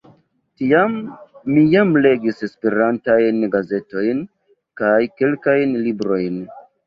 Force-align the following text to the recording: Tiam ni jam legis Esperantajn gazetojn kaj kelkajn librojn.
Tiam 0.59 0.93
ni 1.57 1.65
jam 1.73 1.91
legis 2.05 2.39
Esperantajn 2.47 3.45
gazetojn 3.57 4.23
kaj 4.83 4.97
kelkajn 5.21 5.77
librojn. 5.89 6.41